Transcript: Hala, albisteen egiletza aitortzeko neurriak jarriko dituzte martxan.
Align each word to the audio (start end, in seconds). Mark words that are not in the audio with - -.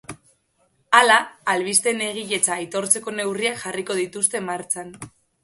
Hala, 0.99 1.17
albisteen 1.53 2.01
egiletza 2.07 2.57
aitortzeko 2.57 3.15
neurriak 3.19 3.61
jarriko 3.67 4.01
dituzte 4.01 4.43
martxan. 4.51 4.93